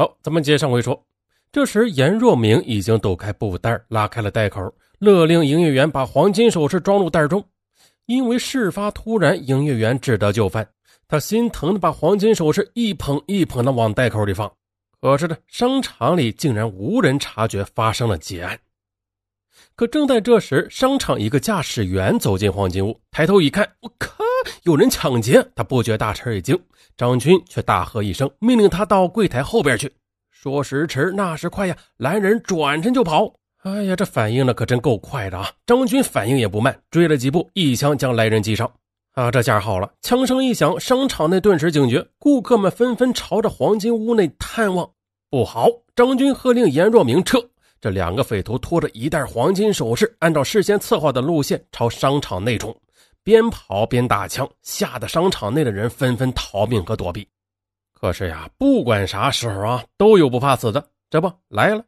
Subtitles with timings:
[0.00, 1.04] 好，咱们接上回说。
[1.50, 7.44] 这时，严若明已经抖开布袋，拉开了袋口，勒令营业员把黄金首饰装入袋中。
[8.06, 10.68] 因为事发突然，营业员只得就范。
[11.08, 14.48] 他心疼的把黄金首饰一捧一捧的往袋口里放。
[15.00, 18.56] 可是呢，商场里竟然无人察觉发生了劫案。
[19.74, 24.24] 可正在这时，商场一个驾驶员走进黄金屋，抬头一看，我靠，
[24.62, 25.44] 有人抢劫！
[25.54, 26.58] 他不觉大吃一惊。
[26.96, 29.92] 张军却大喝一声，命令他到柜台后边去。
[30.30, 33.32] 说时迟，那时快呀，来人转身就跑。
[33.62, 35.50] 哎呀，这反应的可真够快的啊！
[35.66, 38.70] 张军反应也不慢，追了几步，一枪将来人击伤。
[39.14, 44.88] 啊，这下好了，枪声一响，商场内顿时警觉，顾客们纷纷朝着黄金屋内探望。
[45.28, 45.68] 不好！
[45.96, 47.38] 张军喝令严若明撤。
[47.80, 52.74] 这两个匪徒拖着一袋黄金首饰，按照事先策划的路线朝商场内冲。
[53.22, 57.28] 边跑边打枪，吓得商场内的人纷纷逃命和躲避。
[57.92, 60.88] 可是呀，不管啥时候啊，都有不怕死的。
[61.10, 61.84] 这不来了。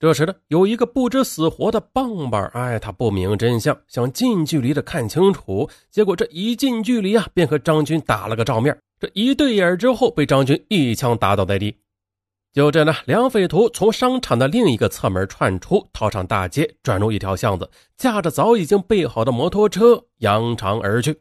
[0.00, 5.70] 这时呢，有一个不知死活的棒棒，哎，他不明真相，想近距离的看清楚。
[5.90, 8.76] 结果这一近距离啊，便和张军打了个照面。
[8.98, 11.76] 这一对眼之后，被张军一枪打倒在地。
[12.52, 21.18] 就这呢，两匪徒从商场的另一个侧门窜出，逃上大街，转入一条巷子，驾着早已经备好的摩托车扬长而去。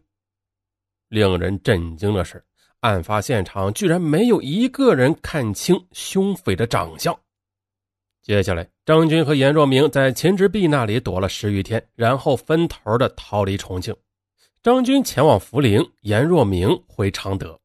[1.07, 2.43] 令人震惊的是，
[2.81, 7.17] 案发现场居然没有一个人看清凶匪的长相。
[8.21, 13.95] 接下来，张军和严若明在秦之璧那里躲了十余天，然后分头的逃离重庆。
[14.61, 17.57] 张军前往涪陵，严若明回常德。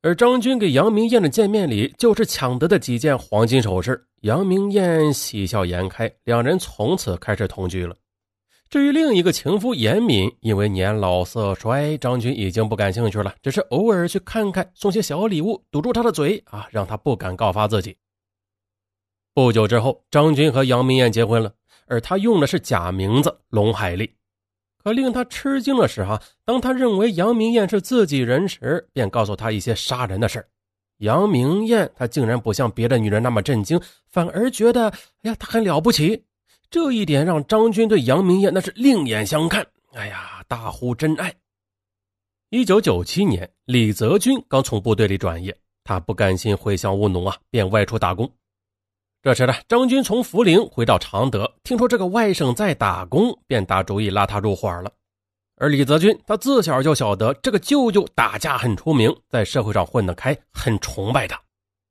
[0.00, 7.96] 而张军给杨明艳的见面礼就是抢得的几件黄金首饰，杨明艳喜笑颜开，两人从此开始同居了。
[8.70, 17.96] 至于另一个情夫严敏，因为年老色衰，张军已经不感兴趣了，只是偶尔去看看，送些小礼物堵住他的嘴啊，让他不敢告发自己。
[19.34, 21.52] 不久之后，张军和杨明艳结婚了，
[21.88, 24.08] 而他用的是假名字龙海丽。
[24.82, 30.44] 可令他吃惊的是，哈，当他认为杨明艳是自己人时，便告诉他一些杀人的事
[30.98, 33.80] 杨明艳他竟然不像别的女人那么震惊，
[34.10, 34.88] 反而觉得，
[35.22, 36.24] 哎呀，他很了不起。
[36.70, 41.34] 这一点让张军对杨明艳那是另眼相看，哎呀，大呼真爱。
[42.50, 48.30] 一九九七年，李泽军刚从部队里转业，他不甘心回乡务农啊，便外出打工。
[49.20, 54.92] 这时呢，张军从涪陵回到常德，听说这个外甥在打工，便打主意拉他入伙了。
[55.56, 61.36] 而李泽军，他自小就晓得这个舅舅打架很出名，在社会上混得开，很崇拜他。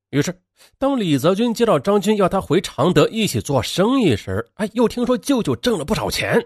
[0.08, 0.34] 于是，
[0.78, 6.42] 当李泽军接到张军要他回常德一起做生意时，哎，又听说舅舅挣了不少钱，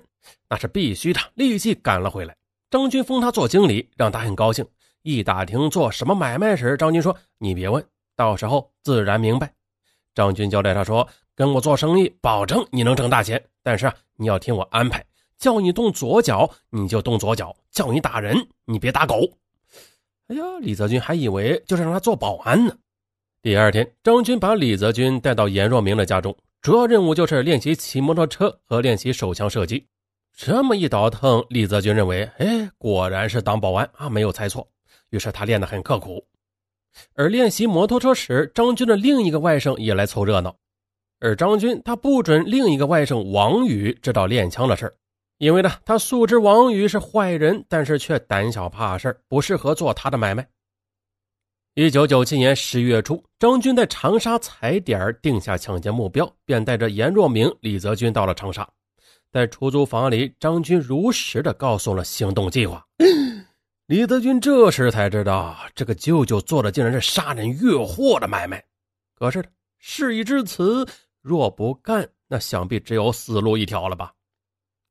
[0.50, 2.34] 那是必须的，立即赶了回来。
[2.68, 4.66] 张军封他做经理，让他很高兴。
[5.02, 7.84] 一打听做什么买卖时，张军说：“你别问，
[8.16, 9.54] 到时候自然明白。”
[10.14, 13.42] 张军交代他说：“跟我做生意，保证你能挣大钱。
[13.62, 15.04] 但是啊，你要听我安排，
[15.38, 19.28] 叫你动左脚你就动左脚，叫你打人你别打狗。”
[20.28, 22.74] 哎呀，李泽军还以为就是让他做保安呢。
[23.42, 29.86] 第二天，张军把李泽军带到严若明的家中，主要任务就是练习骑摩托车和练习手枪射击。
[30.34, 34.66] 这么一倒腾，李泽军认为，哎，果然是当保安啊，没有猜错。
[35.10, 36.24] 于是他练得很刻苦。
[37.14, 40.54] 而练习摩托车时，张军的另一个外甥也来凑热闹。
[41.20, 44.92] 而张军他不准另一个外甥王宇知道练枪的事
[45.38, 50.46] 因为呢，他素知王宇是坏人，但是却胆小怕事不适合做他的买卖。
[51.74, 58.68] 一九九七年十月初，张军在长沙踩点定下抢劫目标，便带着严若明、李泽军到了长沙。
[59.32, 62.84] 在出租房里，张军如实的告诉了行动计划。
[63.86, 68.64] 李泽军这时才知道，这个舅舅做的竟然是杀人越货的买卖。
[69.14, 69.44] 可是
[69.78, 70.86] 事已至此，
[71.20, 74.12] 若不干，那想必只有死路一条了吧？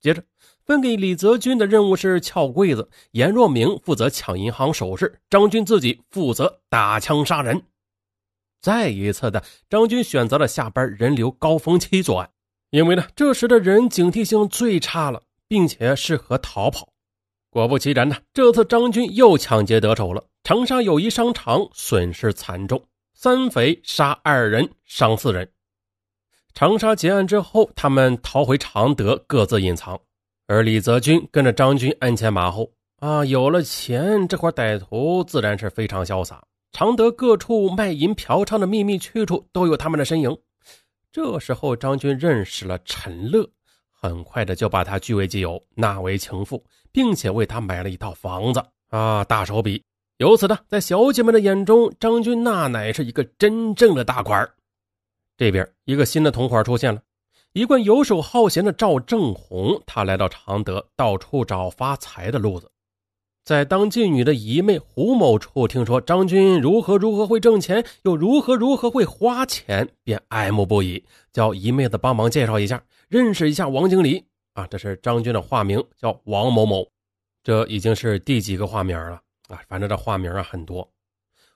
[0.02, 0.24] 接着
[0.66, 7.64] 分给李泽军的任务是撬柜子，严若明负责抢银行首饰，张军自己负责打枪杀人。
[8.62, 12.30] 再一次的，张军选择了下班人流高峰期作案，
[12.72, 16.91] 因为呢，这时的人警惕性最差了，并且适合逃跑。
[17.52, 20.24] 果不其然呢，这次张军又抢劫得手了。
[20.42, 22.82] 长沙友谊商场损失惨重，
[23.14, 25.52] 三匪杀二人，伤四人。
[26.54, 30.00] 长沙结案之后，他们逃回常德，各自隐藏。
[30.48, 36.42] 而李泽军跟着张军鞍前马后啊，有了钱，这伙歹徒自然是非常潇洒。
[36.72, 40.38] 常德各处卖淫嫖娼的秘密去处都有他们的身影。
[41.12, 43.46] 这时候，张军认识了陈乐。
[44.02, 49.84] 很快的就把他据为己有，纳为情妇，并且为她买了一套房子啊，大手笔。
[50.18, 54.50] 由此呢，在小姐们的眼中，张军那乃是一个真正的大官
[55.38, 57.02] 这边一个新的同伙出现了，
[57.54, 62.72] 一贯游手好闲的赵正红，他来到常德，到处找发财的路子。
[63.44, 71.04] 在当妓女的姨妹胡某处听说张军如何如何会挣钱，又如何如何会花钱，便爱慕不已，
[71.34, 74.24] 叫姨妹子帮忙介绍一下，认识一下王经理
[74.54, 74.68] 啊。
[74.68, 76.88] 这是张军的化名，叫王某某。
[77.44, 79.60] 这已经是第几个化名了啊？
[79.68, 80.88] 反正这化名啊很多。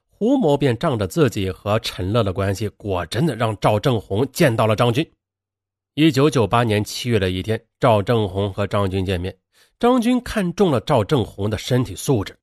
[0.09, 5.07] 胡某便仗着自己和陈乐的关系，果真的让赵正红见到了张军。
[5.93, 9.37] 一九九八年七月的一天，赵正红和张军见面。
[9.77, 12.37] 张军看中了赵正红的身体素质，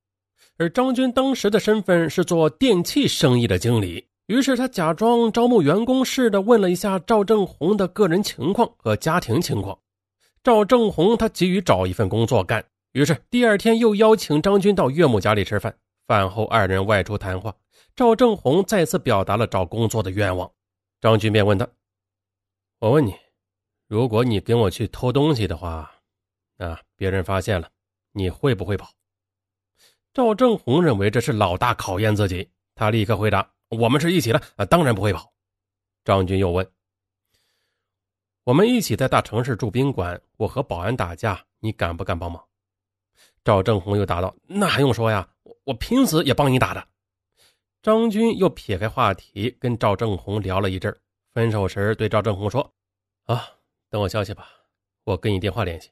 [0.58, 4.06] 而张军当时的身份是做电器生意的经理。
[4.26, 9.78] 于是他假装招募员工似的问了一下赵正红的个人情况和家庭情况。
[10.44, 15.74] 赵正红他急于找一份工作干，于是第二天又邀请张军到岳母家里吃饭。
[16.06, 17.54] 饭后二人外出谈话，
[17.96, 20.50] 赵正红再次表达了找工作的愿望。
[21.00, 21.66] 张军便问他
[22.80, 23.14] ：“我问你，
[23.88, 25.90] 如果你跟我去偷东西的话？”
[26.58, 26.78] 啊！
[27.02, 27.68] 别人发现了，
[28.12, 28.88] 你会不会跑？
[30.14, 35.32] 赵正红认为这是老大考验自己，他立刻回答：“我们是一起的，啊，当然不会跑。”
[36.06, 36.64] 张军又问
[38.46, 42.40] ：“我们一起在大城市住宾馆，我和保安打架，你敢不敢帮忙？”
[43.42, 46.86] 赵正红又答道：“那还用说呀，我我拼死也帮你打的。”
[47.82, 50.96] 张军又撇开话题，跟赵正红聊了一阵，
[51.34, 52.72] 分手时对赵正红说
[53.26, 53.44] ：“啊，
[53.90, 54.48] 等我消息吧，
[55.02, 55.90] 我跟你电话联系。”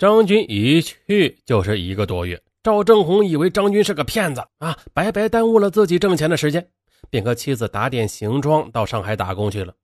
[0.00, 6.66] 张军一去就是一个多月，赵正红以为张军是个骗子啊，白白耽误了自己挣钱的时间，
[7.10, 9.74] 便和妻子打点行装到上海打工去了。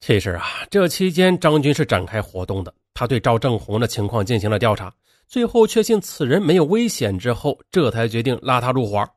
[0.00, 4.92] 其实啊，这期间张军是展开活动的，他对赵正红的情况进行了调查，
[5.28, 9.08] 最后确信此人没有危险之后，这才决定拉他入伙。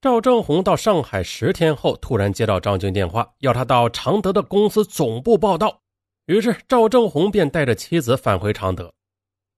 [0.00, 5.80] 赵正红到上海十天后，突然接到张军电话，要他到常德的公司总部报道，
[6.26, 8.94] 于是赵正红便带着妻子返回常德。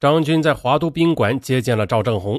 [0.05, 2.39] 张军在华都宾馆接见了赵正红，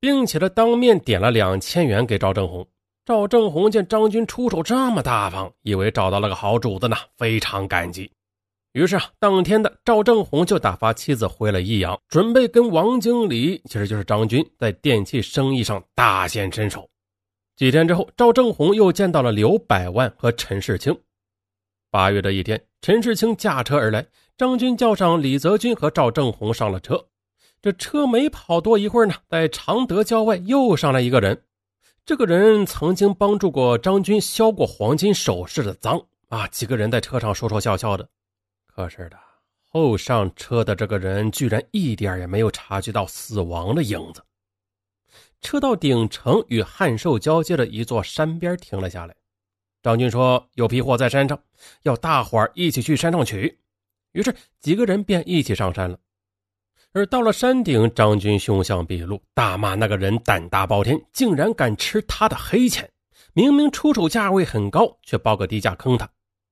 [0.00, 2.66] 并且他当面点了两千元给赵正红。
[3.04, 8.10] 赵正红见张军出手这么大方，以为找到了个好主子呢，非常感激。
[8.72, 16.88] 于是啊，当天的赵正红就打发妻子回了益阳，准备跟王经理，其实就是张军，在电器生意上大显身手。
[17.58, 20.98] 几天之后，赵正红又见到了刘百万和陈世清。
[21.90, 24.02] 八月的一天，陈世清驾车而来。
[24.42, 27.06] 张军叫上李泽军和赵正红上了车，
[27.60, 31.44] 这车没跑多一会儿呢，在常德郊外又上来一个人。
[32.04, 36.48] 这个人曾经帮助过张军销过黄金首饰的赃啊！
[36.48, 38.08] 几个人在车上说说笑笑的。
[38.66, 39.16] 可是的，
[39.70, 44.20] 后上车的这个人居然一点也没有察觉到死亡的影子。
[45.40, 49.14] 车到鼎城与汉寿交接的一座山边停了下来。
[49.84, 51.40] 张军说：“有批货在山上，
[51.84, 53.56] 要大伙儿一起去山上取。”
[54.12, 55.98] 于是几个人便一起上山了，
[56.92, 62.90] 而到了山顶，张军凶相毕露，大骂那个人胆大包天，竟然敢吃他的黑钱，
[63.32, 66.08] 明明出手价位很高，却报个低价坑他。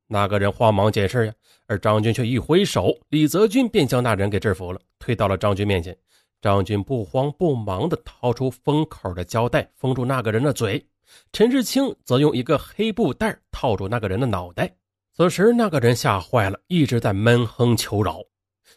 [0.06, 1.34] 那个人慌忙解释呀，
[1.66, 5.96] 而张军却一挥手，李泽军便将那人给制服了，推到了张军面前。
[6.42, 10.82] 张军不慌不忙地掏出封口的胶带，封住那个人的嘴。
[11.32, 14.74] 陈志清则用一个黑布袋套住那个人的脑袋。
[15.20, 18.24] 此时，那个人吓坏了，一直在闷哼求饶。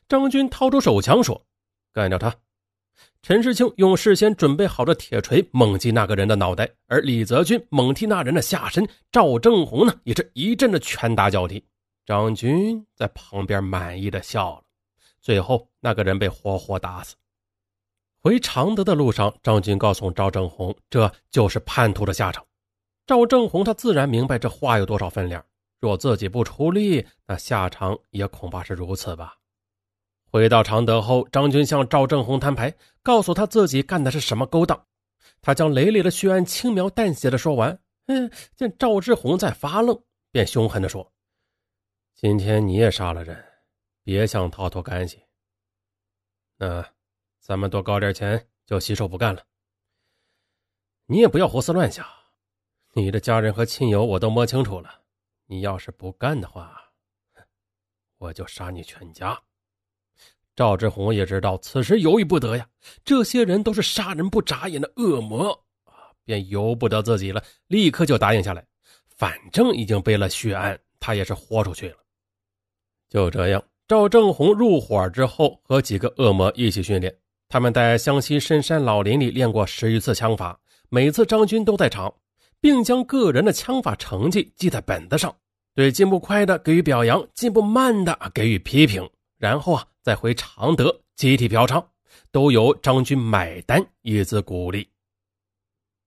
[0.10, 1.42] 张军掏出手枪说
[1.94, 2.36] ：“干掉他！”
[3.24, 8.86] 陈世清用事先准备好的铁锤猛击那个人的脑袋，而李泽军猛踢那人的下身。
[9.10, 11.64] 赵正红呢，也是一阵的拳打脚踢。
[12.06, 14.64] 张军在旁边满意的笑了。
[15.22, 17.16] 最后，那个人被活活打死。
[18.22, 22.46] 回常德的路上，张军告诉赵正红：“这就是叛徒的下场。”
[23.08, 25.42] 赵正红他自然明白这话有多少分量。
[25.84, 29.36] 若自己不出力，那下场也恐怕是如此吧。
[30.32, 34.88] 回到常德后，张军向赵正红摊牌，告诉他自己干的是什么勾当。
[35.42, 37.78] 他将累累的血案轻描淡写的说完。
[38.06, 41.12] 嗯，见赵志红在发愣，便凶狠的说
[42.16, 43.44] ：“今天你也杀了人，
[44.06, 45.22] 别想逃脱干系。
[46.60, 46.94] 那
[47.42, 49.44] 咱们多搞点钱，就洗手不干了。
[51.08, 52.08] 你也不要胡思乱想，
[52.94, 55.00] 你的家人和亲友我都摸清楚了。”
[55.46, 56.74] 你要是不干的话，
[58.18, 59.40] 我就杀你全家。
[60.56, 62.68] 赵志红也知道此时犹豫不得呀，
[63.04, 65.50] 这些人都是杀人不眨眼的恶魔
[65.86, 68.66] 啊，便由不得自己了，立刻就答应下来。
[69.16, 71.98] 反正已经背了血案，他也是豁出去了。
[73.10, 77.16] 就这样，赵正红入伙之后，和几个恶魔一起训练。
[77.50, 80.60] 他们在湘西深山老林里练过十余次枪法，
[80.90, 82.14] 每次张军都在场，
[82.64, 85.36] 并将个人的枪法成绩记在本子上。
[85.76, 91.84] 对进步快的给予表扬，进步慢的给予批评，然后啊再回常德集体嫖娼，
[92.32, 94.88] 都由张军买单以资鼓励。